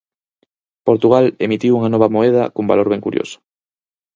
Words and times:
Portugal 0.87 1.25
emitiu 1.45 1.73
unha 1.79 1.91
nova 1.93 2.11
moeda 2.15 2.43
cun 2.53 2.69
valor 2.71 2.87
ben 2.91 3.01
curioso. 3.07 3.37